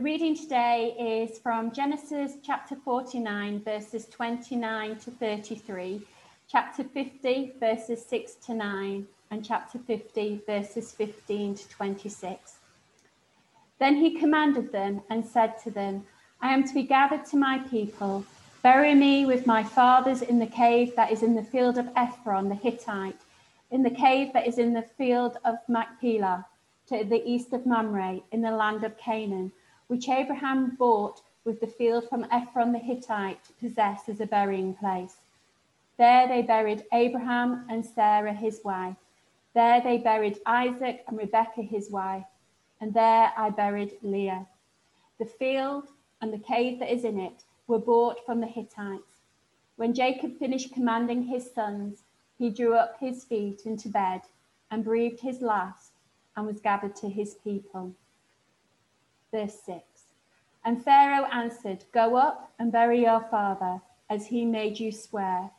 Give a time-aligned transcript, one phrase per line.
[0.00, 6.00] The reading today is from Genesis chapter 49, verses 29 to 33,
[6.50, 12.54] chapter 50, verses 6 to 9, and chapter 50, verses 15 to 26.
[13.78, 16.06] Then he commanded them and said to them,
[16.40, 18.24] I am to be gathered to my people.
[18.62, 22.48] Bury me with my fathers in the cave that is in the field of Ephron
[22.48, 23.20] the Hittite,
[23.70, 26.46] in the cave that is in the field of Machpelah,
[26.88, 29.52] to the east of Mamre, in the land of Canaan,
[29.90, 34.72] which Abraham bought with the field from Ephron the Hittite to possess as a burying
[34.72, 35.16] place.
[35.98, 38.94] There they buried Abraham and Sarah his wife.
[39.52, 42.24] There they buried Isaac and Rebekah his wife.
[42.80, 44.46] And there I buried Leah.
[45.18, 45.88] The field
[46.22, 49.24] and the cave that is in it were bought from the Hittites.
[49.74, 52.04] When Jacob finished commanding his sons,
[52.38, 54.20] he drew up his feet into bed
[54.70, 55.94] and breathed his last
[56.36, 57.96] and was gathered to his people.
[59.30, 59.82] Verse 6
[60.64, 65.50] And Pharaoh answered, Go up and bury your father, as he made you swear.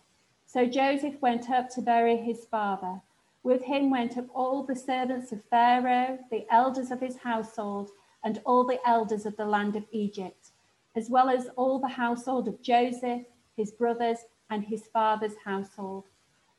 [0.46, 3.02] So Joseph went up to bury his father.
[3.44, 7.90] With him went up all the servants of Pharaoh, the elders of his household,
[8.23, 10.52] and all the elders of the land of Egypt
[10.96, 13.24] as well as all the household of Joseph,
[13.56, 16.06] his brothers, and his father's household.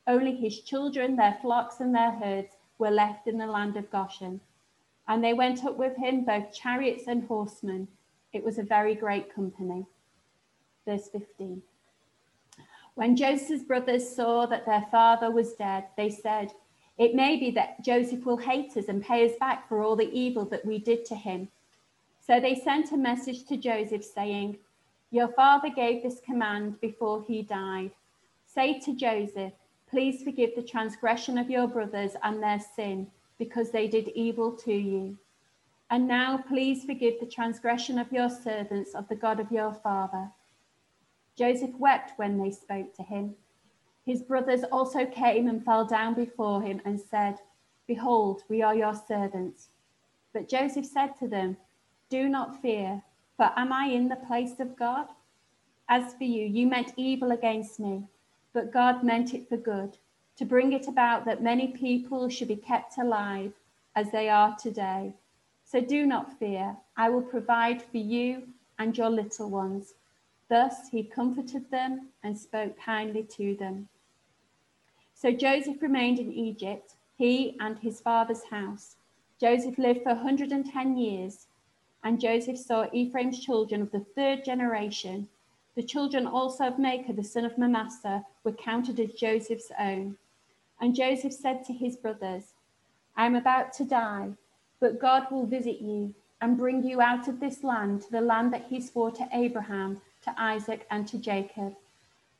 [0.07, 4.41] Only his children, their flocks, and their herds were left in the land of Goshen.
[5.07, 7.87] And they went up with him, both chariots and horsemen.
[8.31, 9.85] It was a very great company.
[10.85, 11.61] Verse 15.
[12.95, 16.51] When Joseph's brothers saw that their father was dead, they said,
[16.97, 20.11] It may be that Joseph will hate us and pay us back for all the
[20.11, 21.49] evil that we did to him.
[22.25, 24.57] So they sent a message to Joseph saying,
[25.11, 27.91] Your father gave this command before he died.
[28.45, 29.53] Say to Joseph,
[29.89, 33.07] Please forgive the transgression of your brothers and their sin,
[33.43, 35.17] because they did evil to you.
[35.89, 40.29] And now please forgive the transgression of your servants of the God of your father.
[41.37, 43.35] Joseph wept when they spoke to him.
[44.05, 47.39] His brothers also came and fell down before him and said,
[47.87, 49.69] Behold, we are your servants.
[50.33, 51.57] But Joseph said to them,
[52.13, 53.01] do not fear,
[53.37, 55.07] for am I in the place of God?
[55.89, 58.03] As for you, you meant evil against me,
[58.53, 59.97] but God meant it for good,
[60.37, 63.53] to bring it about that many people should be kept alive
[63.95, 65.13] as they are today.
[65.65, 68.43] So do not fear, I will provide for you
[68.79, 69.93] and your little ones.
[70.49, 73.87] Thus he comforted them and spoke kindly to them.
[75.13, 78.95] So Joseph remained in Egypt, he and his father's house.
[79.39, 81.47] Joseph lived for 110 years
[82.03, 85.27] and Joseph saw Ephraim's children of the third generation.
[85.75, 90.17] The children also of Machir, the son of Manasseh, were counted as Joseph's own.
[90.83, 92.55] And Joseph said to his brothers,
[93.15, 94.31] I am about to die,
[94.81, 98.51] but God will visit you and bring you out of this land to the land
[98.51, 101.73] that he swore to Abraham, to Isaac, and to Jacob.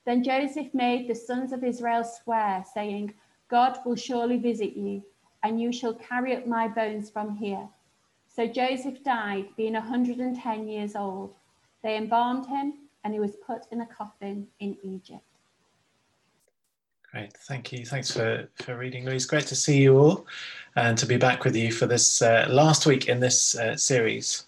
[0.04, 3.14] Then Joseph made the sons of Israel swear, saying,
[3.48, 5.04] God will surely visit you,
[5.42, 7.70] and you shall carry up my bones from here.
[8.28, 11.34] So Joseph died, being 110 years old.
[11.82, 12.74] They embalmed him,
[13.06, 15.33] and he was put in a coffin in Egypt.
[17.14, 17.86] Great, thank you.
[17.86, 19.28] Thanks for, for reading, Louise.
[19.28, 20.26] Great to see you all
[20.76, 24.48] and to be back with you for this uh, last week in this uh, series.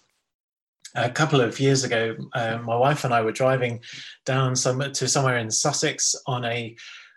[0.96, 3.78] A couple of years ago, uh, my wife and I were driving
[4.24, 6.74] down some, to somewhere in Sussex on a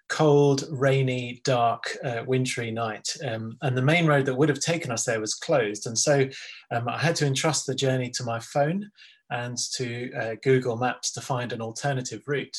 [0.08, 3.10] cold, rainy, dark, uh, wintry night.
[3.28, 5.88] Um, and the main road that would have taken us there was closed.
[5.88, 6.30] And so
[6.70, 8.92] um, I had to entrust the journey to my phone
[9.31, 12.58] and to uh, Google Maps to find an alternative route.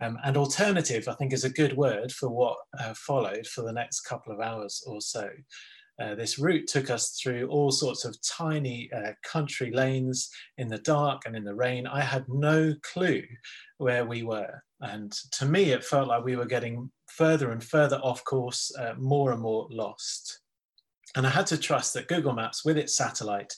[0.00, 3.72] Um, and alternative, I think, is a good word for what uh, followed for the
[3.72, 5.28] next couple of hours or so.
[6.02, 10.28] Uh, this route took us through all sorts of tiny uh, country lanes
[10.58, 11.86] in the dark and in the rain.
[11.86, 13.22] I had no clue
[13.78, 14.62] where we were.
[14.80, 18.94] And to me, it felt like we were getting further and further off course, uh,
[18.98, 20.40] more and more lost.
[21.16, 23.54] And I had to trust that Google Maps, with its satellite,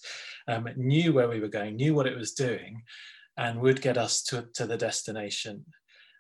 [0.46, 2.82] um, knew where we were going, knew what it was doing,
[3.38, 5.64] and would get us to, to the destination.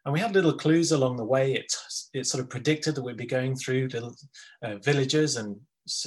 [0.06, 1.54] And we had little clues along the way.
[1.54, 1.72] It,
[2.14, 4.14] it sort of predicted that we'd be going through little
[4.62, 5.56] uh, villages, and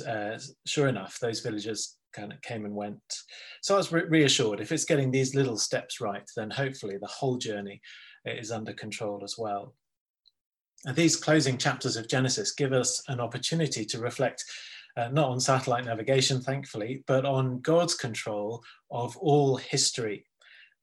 [0.08, 3.02] uh, sure enough, those villages kind of came and went.
[3.62, 7.08] So I was re reassured if it's getting these little steps right, then hopefully the
[7.08, 7.82] whole journey
[8.26, 9.76] is under control as well.
[10.86, 14.46] And these closing chapters of Genesis give us an opportunity to reflect
[14.96, 20.26] uh, not on satellite navigation, thankfully, but on God's control of all history,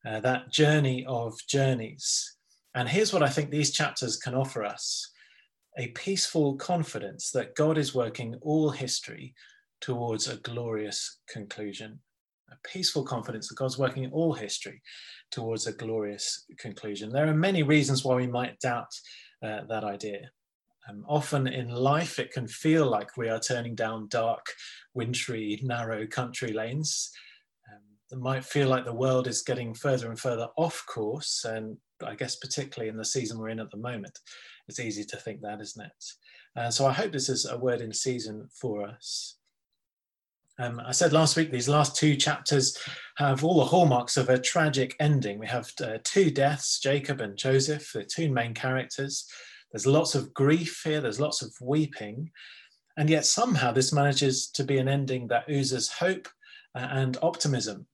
[0.06, 2.36] uh, that journey of journeys.
[2.76, 5.11] And here's what I think these chapters can offer us
[5.78, 9.34] a peaceful confidence that God is working all history
[9.81, 12.00] towards a glorious conclusion.
[12.52, 14.81] a peaceful confidence that God's working all history
[15.32, 17.11] towards a glorious conclusion.
[17.11, 18.93] There are many reasons why we might doubt
[19.43, 20.31] uh, that idea.
[20.88, 24.46] Um, often in life, it can feel like we are turning down dark,
[24.94, 27.11] wintry, narrow country lanes.
[28.12, 32.37] Might feel like the world is getting further and further off course, and I guess
[32.37, 34.19] particularly in the season we're in at the moment,
[34.69, 36.05] it's easy to think that, isn't it?
[36.56, 39.37] Uh, so I hope this is a word in season for us.
[40.58, 42.79] Um, I said last week, these last two chapters
[43.17, 45.38] have all the hallmarks of a tragic ending.
[45.38, 49.29] We have uh, two deaths, Jacob and Joseph, the two main characters.
[49.70, 52.31] There's lots of grief here, there's lots of weeping.
[52.97, 56.29] And yet somehow this manages to be an ending that oozes hope
[56.75, 57.87] uh, and optimism,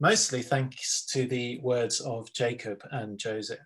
[0.00, 3.58] mostly thanks to the words of Jacob and Joseph.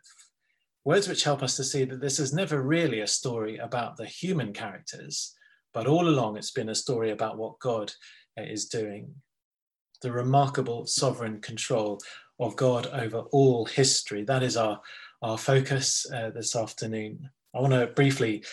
[0.85, 4.07] Words which help us to see that this is never really a story about the
[4.07, 5.35] human characters,
[5.75, 7.93] but all along it's been a story about what God
[8.37, 9.15] is doing.
[10.03, 11.99] The remarkable sovereign control
[12.39, 14.23] of God over all history.
[14.23, 14.81] That is our,
[15.23, 17.29] our focus uh, this afternoon.
[17.55, 18.45] I want to briefly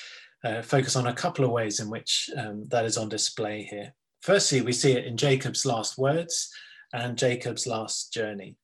[0.44, 3.94] uh, focus on a couple of ways in which um, that is on display here.
[4.22, 6.50] Firstly, we see it in Jacob's last words
[6.96, 8.56] and Jacob's last journey.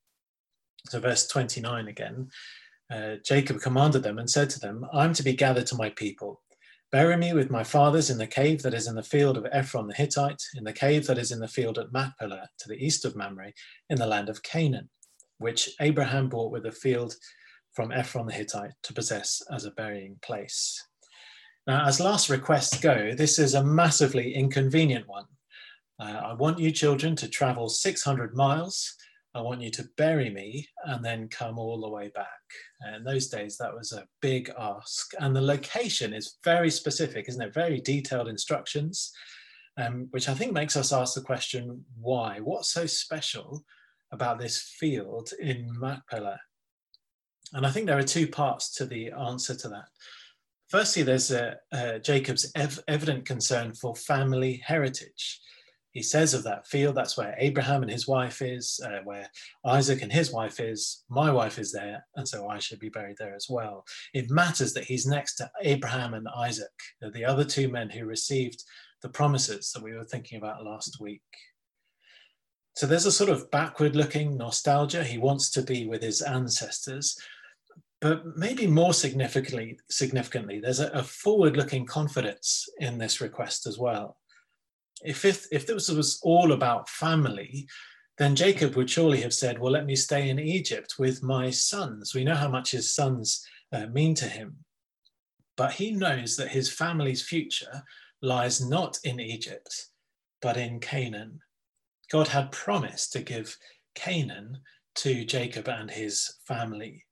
[0.90, 2.30] So, verse 29 again
[2.92, 6.42] uh, Jacob commanded them and said to them, I'm to be gathered to my people
[6.92, 9.88] Bury me with my fathers in the cave that is in the field of Ephron
[9.88, 13.06] the Hittite, in the cave that is in the field at Machpelah, to the east
[13.06, 13.54] of Mamre,
[13.90, 14.90] in the land of Canaan,
[15.38, 17.16] which Abraham bought with a field
[17.72, 20.86] from Ephron the Hittite to possess as a burying place.
[21.66, 25.26] Now, as last requests go, this is a massively inconvenient one.
[26.02, 28.96] Uh, I want you children to travel 600 miles
[29.34, 32.28] I want you to bury me and then come all the way back.
[32.82, 35.14] And in those days, that was a big ask.
[35.20, 37.54] And the location is very specific, isn't it?
[37.54, 39.12] Very detailed instructions,
[39.78, 42.40] um, which I think makes us ask the question why?
[42.40, 43.64] What's so special
[44.12, 46.40] about this field in Machpelah?
[47.54, 49.88] And I think there are two parts to the answer to that.
[50.68, 55.40] Firstly, there's a, a Jacob's ev- evident concern for family heritage
[55.92, 59.30] he says of that field, that's where Abraham and his wife is, uh, where
[59.66, 63.18] Isaac and his wife is, my wife is there, and so I should be buried
[63.20, 63.86] there as well.
[64.14, 66.72] It matters that he's next to Abraham and Isaac,
[67.14, 68.64] the other two men who received
[69.02, 71.22] the promises that we were thinking about last week.
[72.76, 75.04] So there's a sort of backward looking nostalgia.
[75.04, 77.20] He wants to be with his ancestors.
[78.00, 83.78] But maybe more significantly, significantly there's a, a forward looking confidence in this request as
[83.78, 84.18] well
[85.04, 87.68] if, if, if this was all about family,
[88.18, 92.14] then Jacob would surely have said, Well, let me stay in Egypt with my sons.
[92.14, 94.58] We know how much his sons uh, mean to him.
[95.58, 97.84] But he knows that his family's future
[98.22, 99.88] lies not in Egypt,
[100.42, 101.40] but in Canaan.
[102.12, 103.58] God had promised to give
[103.96, 104.60] Canaan
[104.96, 107.06] to Jacob and his family.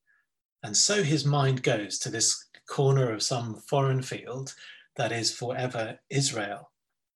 [0.63, 4.53] And so his mind goes to this corner of some foreign field
[4.97, 6.68] that is forever Israel.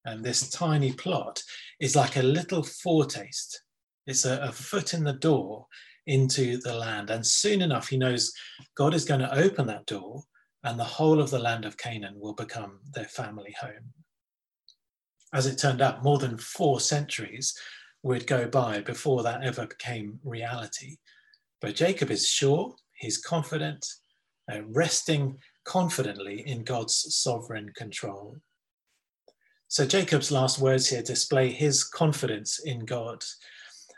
[0.06, 1.42] And this tiny plot
[1.80, 3.62] is like a little foretaste.
[4.06, 5.68] It's a, a foot in the door
[6.08, 7.10] into the land.
[7.10, 8.34] And soon enough, he knows
[8.76, 10.24] God is going to open that door
[10.64, 13.94] and the whole of the land of Canaan will become their family home.
[15.34, 17.58] As it turned out, more than four centuries
[18.04, 20.98] would go by before that ever became reality.
[21.62, 23.86] But Jacob is sure, he's confident,
[24.52, 28.38] uh, resting confidently in God's sovereign control.
[29.74, 33.24] So Jacob's last words here display his confidence in God.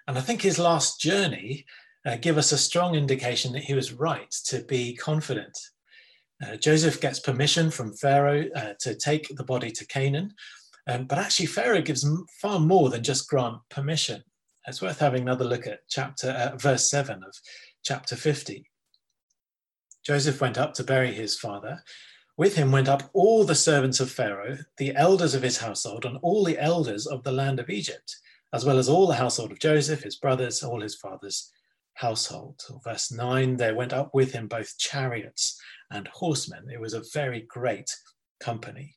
[0.08, 1.66] And I think his last journey
[2.06, 5.60] uh, give us a strong indication that he was right to be confident.
[6.42, 10.34] Uh, Joseph gets permission from Pharaoh uh, to take the body to Canaan,
[10.88, 12.08] um, but actually Pharaoh gives
[12.42, 14.24] far more than just grant permission.
[14.68, 17.36] It's worth having another look at chapter uh, verse seven of
[17.84, 18.66] chapter 50.
[20.06, 21.84] Joseph went up to bury his father,
[22.38, 26.18] with him went up all the servants of Pharaoh, the elders of his household, and
[26.22, 28.18] all the elders of the land of Egypt,
[28.54, 31.52] as well as all the household of Joseph, his brothers, all his father's
[31.94, 32.62] household.
[32.84, 35.60] Verse 9 there went up with him both chariots
[35.92, 36.70] and horsemen.
[36.72, 37.96] It was a very great
[38.40, 38.96] company.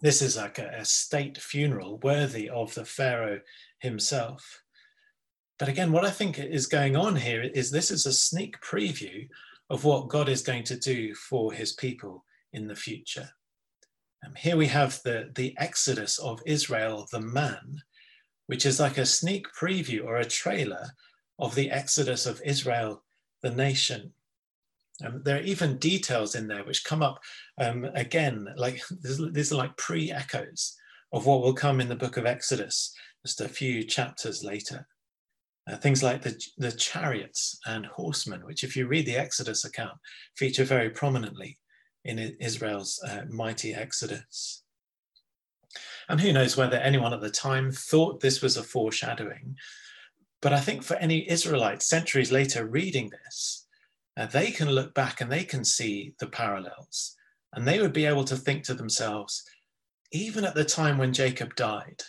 [0.00, 3.40] This is like a, a state funeral worthy of the Pharaoh
[3.78, 4.62] himself.
[5.58, 9.26] But again, what I think is going on here is this is a sneak preview
[9.70, 13.28] of what God is going to do for his people in the future.
[14.24, 17.82] Um, here we have the, the exodus of Israel, the man,
[18.46, 20.86] which is like a sneak preview or a trailer
[21.38, 23.02] of the exodus of Israel,
[23.42, 24.12] the nation.
[25.04, 27.20] Um, there are even details in there which come up
[27.58, 30.76] um, again, like these are like pre echoes
[31.12, 32.94] of what will come in the book of Exodus.
[33.24, 34.86] just a few chapters later.
[35.68, 39.98] Uh, things like the, the chariots and horsemen, which, if you read the Exodus account,
[40.36, 41.58] feature very prominently
[42.04, 44.62] in Israel's uh, mighty Exodus.
[46.08, 49.56] And who knows whether anyone at the time thought this was a foreshadowing.
[50.40, 53.66] But I think for any Israelite centuries later reading this,
[54.16, 57.16] uh, they can look back and they can see the parallels.
[57.52, 59.42] And they would be able to think to themselves,
[60.12, 62.02] even at the time when Jacob died,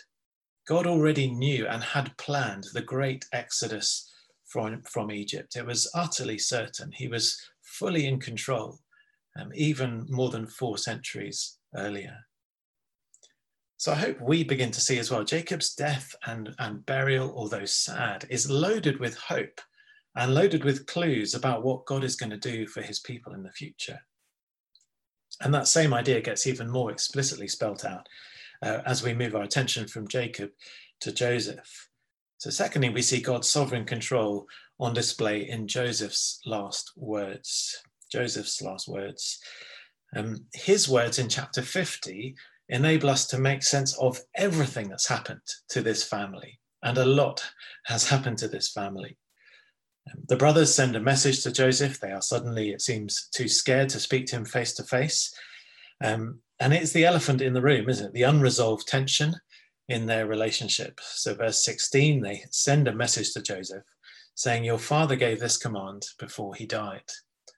[0.68, 4.12] God already knew and had planned the great exodus
[4.44, 5.56] from, from Egypt.
[5.56, 6.92] It was utterly certain.
[6.92, 8.78] He was fully in control,
[9.40, 12.18] um, even more than four centuries earlier.
[13.78, 17.64] So I hope we begin to see as well Jacob's death and, and burial, although
[17.64, 19.62] sad, is loaded with hope
[20.16, 23.42] and loaded with clues about what God is going to do for his people in
[23.42, 24.00] the future.
[25.40, 28.06] And that same idea gets even more explicitly spelt out
[28.62, 30.50] uh, as we move our attention from Jacob
[31.00, 31.88] to Joseph.
[32.38, 34.46] So, secondly, we see God's sovereign control
[34.78, 37.76] on display in Joseph's last words.
[38.10, 39.40] Joseph's last words.
[40.16, 42.34] Um, his words in chapter 50
[42.68, 46.60] enable us to make sense of everything that's happened to this family.
[46.82, 47.44] And a lot
[47.86, 49.16] has happened to this family.
[50.10, 51.98] Um, the brothers send a message to Joseph.
[51.98, 55.34] They are suddenly, it seems, too scared to speak to him face to face.
[56.02, 58.12] Um, and it's the elephant in the room, isn't it?
[58.12, 59.34] The unresolved tension
[59.88, 61.00] in their relationship.
[61.02, 63.84] So, verse 16, they send a message to Joseph
[64.34, 67.02] saying, Your father gave this command before he died.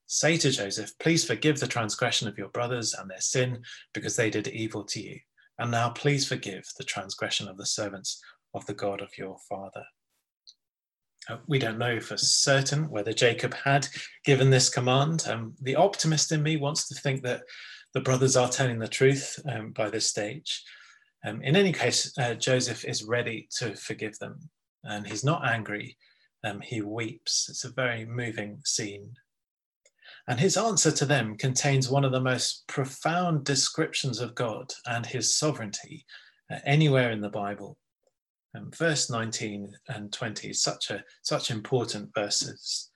[0.07, 3.63] Say to Joseph, Please forgive the transgression of your brothers and their sin,
[3.95, 5.19] because they did evil to you.
[5.59, 8.23] And now please forgive the transgression of the servants
[8.55, 9.85] of the God of your father.
[11.29, 13.87] Uh, we don't know for certain whether Jacob had
[14.25, 15.25] given this command.
[15.29, 17.43] Um, the optimist in me wants to think that
[17.95, 20.63] the brothers are telling the truth um, by this stage.
[21.25, 24.51] Um, in any case, uh, Joseph is ready to forgive them
[24.85, 25.97] and he's not angry.
[26.45, 27.49] Um, he weeps.
[27.51, 29.13] It's a very moving scene.
[30.27, 35.05] And his answer to them contains one of the most profound descriptions of God and
[35.05, 36.07] his sovereignty
[36.51, 37.77] uh, anywhere in the Bible.
[38.57, 42.91] Um, verse 19 and 20 such a such important verses.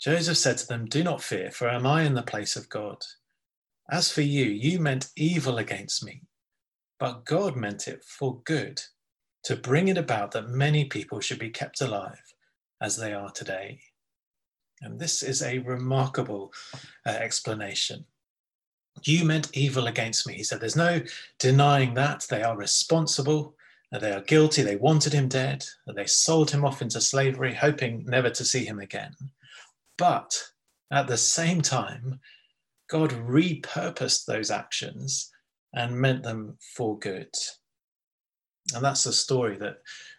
[0.00, 2.98] Joseph said to them, Do not fear, for am I in the place of God?
[3.90, 6.22] As for you, you meant evil against me,
[6.98, 8.80] but God meant it for good,
[9.44, 12.34] to bring it about that many people should be kept alive
[12.80, 13.80] as they are today.
[14.80, 16.52] And this is a remarkable
[17.06, 18.04] uh, explanation.
[19.02, 20.34] You meant evil against me.
[20.34, 21.02] He said, There's no
[21.38, 22.26] denying that.
[22.28, 23.54] They are responsible.
[23.92, 24.62] They are guilty.
[24.62, 25.64] They wanted him dead.
[25.94, 29.14] They sold him off into slavery, hoping never to see him again.
[29.98, 30.42] But
[30.90, 32.20] at the same time,
[32.94, 35.32] God repurposed those actions
[35.72, 37.34] and meant them for good.
[38.72, 39.78] And that's a story that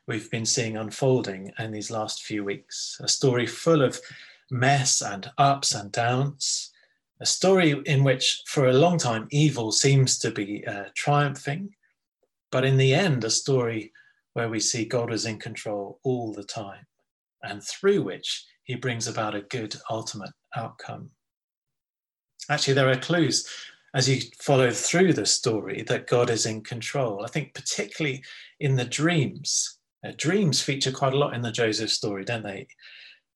[0.10, 2.98] we've been seeing unfolding in these last few weeks.
[3.00, 4.02] A story full of
[4.52, 6.74] mess and ups and downs.
[7.22, 11.74] A story in which, for a long time, evil seems to be uh, triumphing.
[12.52, 13.94] But in the end, a story
[14.34, 16.86] where we see God is in control all the time
[17.42, 21.12] and through which he brings about a good ultimate outcome
[22.50, 23.48] actually there are clues
[23.96, 27.24] as you follow through the story that God is in control.
[27.24, 28.24] I think particularly
[28.60, 29.80] in the dreams.
[30.06, 32.68] Uh, dreams feature quite a lot in the Joseph story, don't they?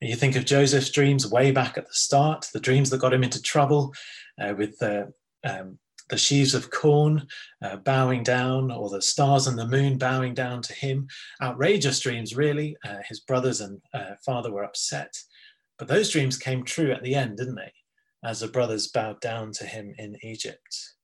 [0.00, 3.24] You think of Joseph's dreams way back at the start, the dreams that got him
[3.24, 3.92] into trouble
[4.40, 5.12] uh, with the,
[5.44, 5.78] um,
[6.08, 7.26] the sheaves of corn
[7.62, 11.06] uh, bowing down, or the stars and the moon bowing down to him.
[11.42, 12.76] Outrageous dreams, really.
[12.84, 15.14] Uh, his brothers and uh, father were upset.
[15.78, 17.72] But those dreams came true at the end, didn't they?
[18.24, 20.94] As the brothers bowed down to him in Egypt.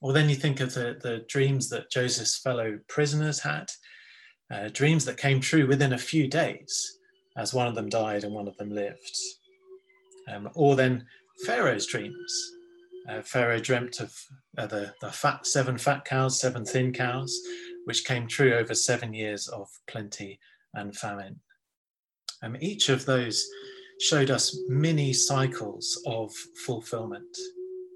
[0.00, 3.70] Or then you think of the, the dreams that Joseph's fellow prisoners had,
[4.52, 6.98] uh, dreams that came true within a few days,
[7.36, 9.16] as one of them died and one of them lived.
[10.32, 11.06] Um, or then
[11.46, 12.52] Pharaoh's dreams.
[13.08, 14.14] Uh, Pharaoh dreamt of
[14.58, 17.36] uh, the, the fat, seven fat cows, seven thin cows,
[17.84, 20.38] which came true over seven years of plenty
[20.74, 21.40] and famine.
[22.42, 23.44] Um, each of those
[24.02, 26.34] showed us many cycles of
[26.66, 27.38] fulfillment,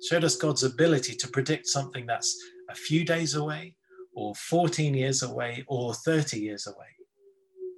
[0.09, 3.75] showed us God's ability to predict something that's a few days away,
[4.15, 6.87] or 14 years away, or 30 years away.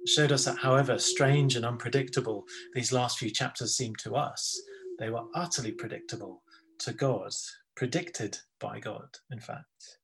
[0.05, 2.45] showed us that, however strange and unpredictable
[2.75, 4.61] these last few chapters seem to us,
[4.99, 6.43] they were utterly predictable
[6.77, 7.31] to God,
[7.75, 9.97] predicted by God, in fact.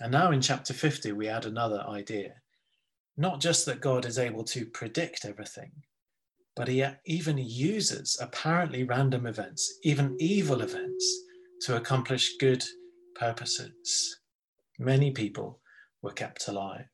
[0.00, 2.34] And now in chapter 50, we add another idea.
[3.16, 5.70] Not just that God is able to predict everything,
[6.56, 11.22] but he even uses apparently random events, even evil events,
[11.62, 12.64] to accomplish good
[13.14, 14.20] purposes.
[14.78, 15.60] Many people
[16.02, 16.86] were kept alive.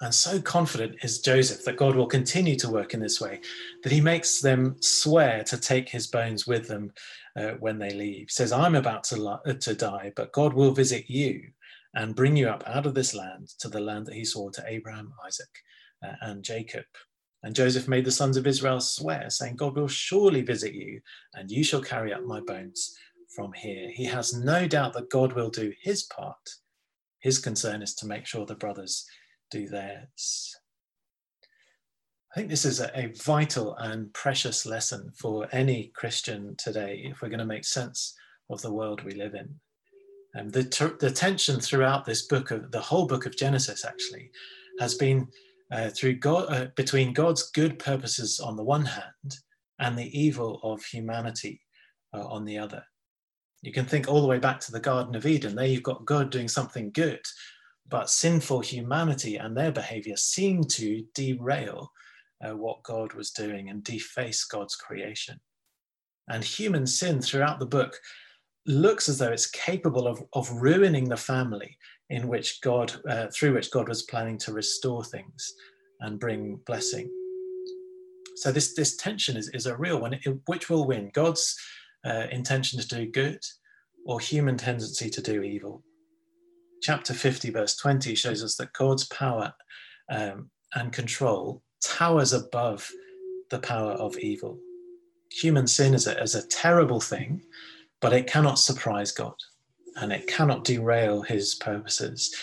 [0.00, 3.40] And so confident is Joseph that God will continue to work in this way
[3.82, 6.92] that he makes them swear to take his bones with them
[7.36, 8.26] uh, when they leave.
[8.26, 11.42] He says, I'm about to, li- uh, to die, but God will visit you
[11.94, 14.64] and bring you up out of this land to the land that he swore to
[14.66, 15.48] Abraham, Isaac,
[16.04, 16.84] uh, and Jacob.
[17.44, 21.02] And Joseph made the sons of Israel swear, saying, God will surely visit you,
[21.34, 22.96] and you shall carry up my bones
[23.36, 23.90] from here.
[23.92, 26.48] He has no doubt that God will do his part.
[27.20, 29.06] His concern is to make sure the brothers
[29.50, 30.56] do theirs.
[32.32, 37.20] I think this is a, a vital and precious lesson for any Christian today if
[37.20, 38.14] we're going to make sense
[38.48, 39.54] of the world we live in.
[40.32, 44.30] And the, t- the tension throughout this book of the whole book of Genesis actually
[44.80, 45.28] has been
[45.72, 49.38] uh, through God uh, between God's good purposes on the one hand
[49.78, 51.60] and the evil of humanity
[52.14, 52.84] uh, on the other.
[53.62, 55.54] You can think all the way back to the Garden of Eden.
[55.54, 57.20] There you've got God doing something good,
[57.88, 61.90] but sinful humanity and their behavior seem to derail
[62.44, 65.40] uh, what God was doing and deface God's creation.
[66.28, 67.96] And human sin throughout the book
[68.66, 71.76] looks as though it's capable of, of ruining the family
[72.10, 75.54] in which God, uh, through which God was planning to restore things
[76.00, 77.10] and bring blessing.
[78.36, 80.14] So this, this tension is, is a real one.
[80.14, 81.10] It, which will win?
[81.14, 81.56] God's
[82.04, 83.38] uh, intention to do good
[84.04, 85.82] or human tendency to do evil?
[86.84, 89.54] chapter 50, verse 20 shows us that God's power
[90.10, 92.86] um, and control towers above
[93.50, 94.58] the power of evil.
[95.32, 97.42] Human sin is a, is a terrible thing,
[98.02, 99.34] but it cannot surprise God
[99.96, 102.34] and it cannot derail his purposes.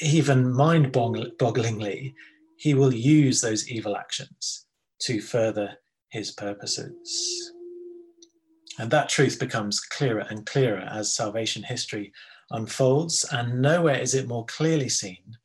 [0.00, 2.14] Even mind bogglingly,
[2.56, 4.66] he will use those evil actions
[5.00, 5.76] to further
[6.10, 7.52] his purposes.
[8.78, 12.12] And that truth becomes clearer and clearer as salvation history
[12.50, 15.36] unfolds, and nowhere is it more clearly seen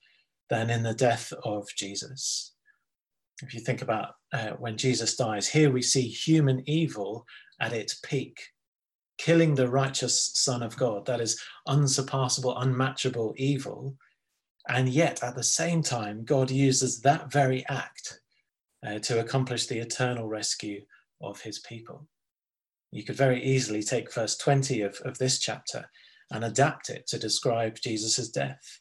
[0.49, 2.53] than in the death of Jesus.
[3.43, 7.25] If you think about uh, when Jesus dies, here we see human evil
[7.59, 8.39] at its peak,
[9.17, 13.95] killing the righteous Son of God, that is unsurpassable, unmatchable evil.
[14.69, 18.21] And yet, at the same time, God uses that very act
[18.85, 20.81] uh, to accomplish the eternal rescue
[21.21, 22.07] of his people.
[22.91, 25.89] You could very easily take verse 20 of, of this chapter
[26.31, 28.79] and adapt it to describe Jesus' death.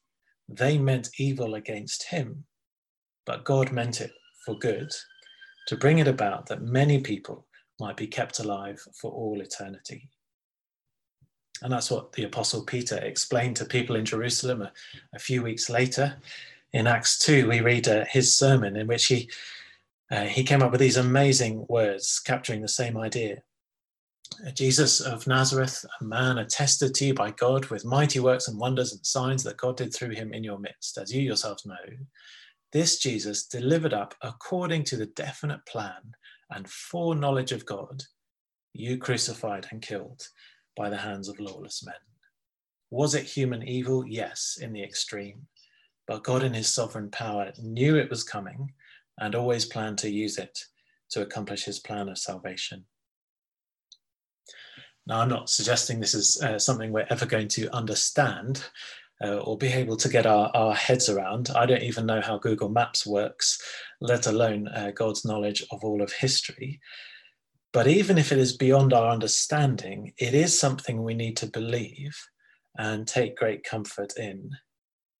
[0.49, 2.45] They meant evil against him,
[3.25, 4.13] but God meant it
[4.45, 4.91] for good,
[5.69, 7.47] to bring it about that many people
[7.81, 10.09] might be kept alive for all eternity.
[11.63, 14.73] And that's what the Apostle Peter explained to people in Jerusalem a,
[15.15, 16.17] a few weeks later.
[16.73, 19.31] In Acts 2, we read uh, his sermon in which he,
[20.11, 23.43] uh, he came up with these amazing words capturing the same idea.
[24.55, 28.93] Jesus of Nazareth, a man attested to you by God with mighty works and wonders
[28.93, 31.75] and signs that God did through him in your midst, as you yourselves know.
[32.73, 36.15] This Jesus delivered up according to the definite plan
[36.51, 38.03] and foreknowledge of God,
[38.75, 40.29] you crucified and killed
[40.77, 41.95] by the hands of lawless men.
[42.91, 44.07] Was it human evil?
[44.07, 45.47] Yes, in the extreme.
[46.07, 48.73] But God, in his sovereign power, knew it was coming
[49.19, 50.59] and always planned to use it
[51.11, 52.85] to accomplish his plan of salvation.
[55.07, 58.65] Now, I'm not suggesting this is uh, something we're ever going to understand
[59.25, 61.51] uh, or be able to get our, our heads around.
[61.55, 63.61] I don't even know how Google Maps works,
[64.01, 66.81] let alone uh, God's knowledge of all of history.
[67.77, 72.17] But even if it is beyond our understanding, it is something we need to believe
[72.79, 74.51] and take great comfort in.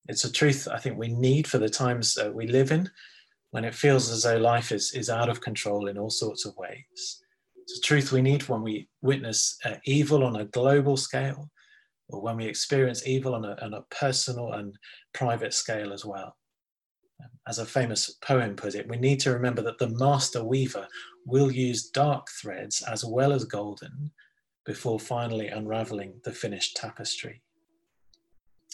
[0.09, 2.89] It's a truth I think we need for the times uh, we live in
[3.51, 6.57] when it feels as though life is, is out of control in all sorts of
[6.57, 7.21] ways.
[7.59, 11.51] It's a truth we need when we witness uh, evil on a global scale,
[12.09, 14.75] or when we experience evil on a, on a personal and
[15.13, 16.35] private scale as well.
[17.47, 20.89] As a famous poem put it, we need to remember that the master weaver
[21.27, 24.11] will use dark threads as well as golden
[24.65, 27.43] before finally unraveling the finished tapestry.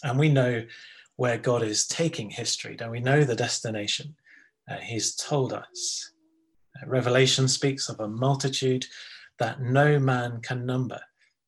[0.04, 0.64] And we know
[1.16, 4.14] where God is taking history, don't we know the destination?
[4.70, 6.12] Uh, he's told us.
[6.86, 8.86] Revelation speaks of a multitude
[9.38, 11.00] that no man can number,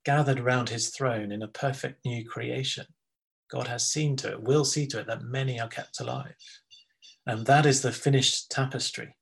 [0.04, 2.86] gathered round his throne in a perfect new creation.
[3.50, 6.34] God has seen to it, will see to it that many are kept alive.
[7.26, 9.16] And that is the finished tapestry.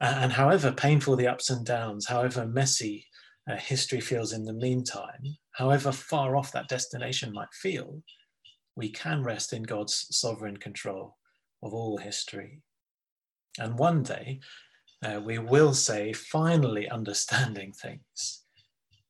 [0.00, 3.06] And however painful the ups and downs, however messy
[3.50, 8.02] uh, history feels in the meantime, however far off that destination might feel,
[8.74, 11.16] we can rest in God's sovereign control
[11.62, 12.60] of all history.
[13.58, 14.40] And one day,
[15.02, 18.42] uh, we will say, finally understanding things.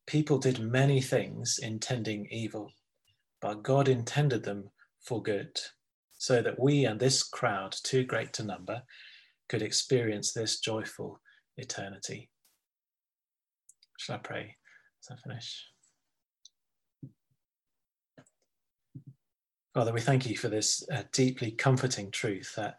[0.06, 2.70] People did many things intending evil,
[3.40, 4.70] but God intended them
[5.02, 5.58] for good,
[6.18, 8.82] so that we and this crowd, too great to number,
[9.48, 11.20] could experience this joyful
[11.56, 12.30] eternity.
[13.98, 14.56] Shall I pray
[15.02, 15.66] as I finish?
[19.74, 22.78] Father, we thank you for this uh, deeply comforting truth that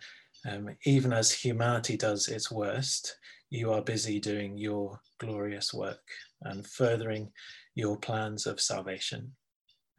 [0.49, 3.17] um, even as humanity does its worst,
[3.49, 6.01] you are busy doing your glorious work
[6.43, 7.31] and furthering
[7.75, 9.31] your plans of salvation.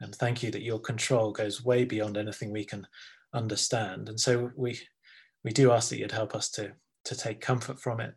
[0.00, 2.86] And thank you that your control goes way beyond anything we can
[3.32, 4.08] understand.
[4.08, 4.78] And so we
[5.48, 6.72] we do ask that you'd help us to
[7.06, 8.12] to take comfort from it,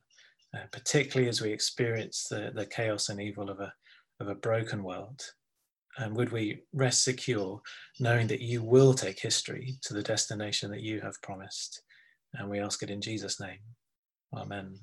[0.53, 3.71] uh, particularly as we experience the, the chaos and evil of a
[4.19, 5.21] of a broken world.
[5.97, 7.61] And would we rest secure
[8.01, 11.81] knowing that you will take history to the destination that you have promised?
[12.33, 13.59] And we ask it in Jesus' name.
[14.35, 14.75] Amen.